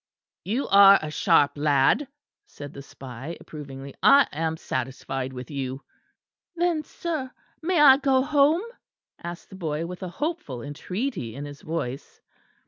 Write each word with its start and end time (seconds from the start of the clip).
"You 0.43 0.67
are 0.69 0.97
a 0.99 1.11
sharp 1.11 1.51
lad," 1.59 2.07
said 2.47 2.73
the 2.73 2.81
spy 2.81 3.37
approvingly. 3.39 3.93
"I 4.01 4.27
am 4.31 4.57
satisfied 4.57 5.31
with 5.31 5.51
you." 5.51 5.83
"Then, 6.55 6.81
sir, 6.83 7.29
may 7.61 7.79
I 7.79 7.97
go 7.97 8.23
home?" 8.23 8.63
asked 9.23 9.51
the 9.51 9.55
boy 9.55 9.85
with 9.85 9.99
hopeful 9.99 10.63
entreaty 10.63 11.35
in 11.35 11.45
his 11.45 11.61
voice. 11.61 12.19